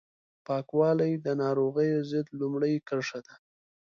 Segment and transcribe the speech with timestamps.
[0.45, 3.33] پاکوالی د ناروغیو ضد لومړۍ کرښه ده